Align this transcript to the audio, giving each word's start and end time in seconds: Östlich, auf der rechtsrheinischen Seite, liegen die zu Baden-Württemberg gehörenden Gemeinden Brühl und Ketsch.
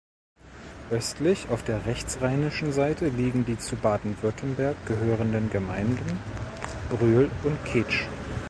Östlich, 0.89 1.47
auf 1.49 1.63
der 1.63 1.85
rechtsrheinischen 1.85 2.71
Seite, 2.73 3.09
liegen 3.09 3.45
die 3.45 3.59
zu 3.59 3.75
Baden-Württemberg 3.75 4.75
gehörenden 4.87 5.51
Gemeinden 5.51 6.17
Brühl 6.89 7.29
und 7.43 7.63
Ketsch. 7.65 8.05